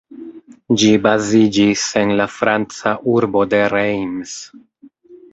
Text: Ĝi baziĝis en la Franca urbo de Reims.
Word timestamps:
Ĝi 0.83 0.87
baziĝis 1.01 1.83
en 2.01 2.13
la 2.21 2.25
Franca 2.37 2.93
urbo 3.17 3.43
de 3.51 3.59
Reims. 3.75 4.33